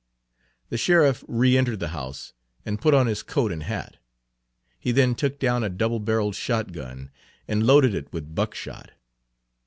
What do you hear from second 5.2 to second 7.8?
down a double barreled shotgun and